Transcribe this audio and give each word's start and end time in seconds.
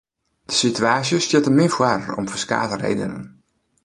De 0.49 0.53
situaasje 0.61 1.17
stiet 1.25 1.45
der 1.45 1.55
min 1.57 1.71
foar 1.75 2.03
om 2.19 2.25
ferskate 2.31 2.75
redenen. 2.85 3.23